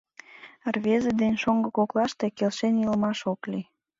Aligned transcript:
Рвезе 0.73 1.11
ден 1.21 1.33
шоҥго 1.41 1.69
коклаште 1.77 2.25
келшен 2.37 2.73
илымаш 2.83 3.19
ок 3.31 3.41
лий... 3.51 3.65